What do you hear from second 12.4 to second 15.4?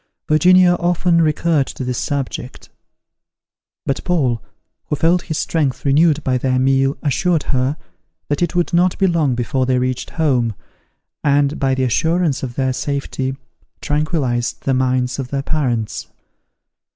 of their safety, tranquillized the minds of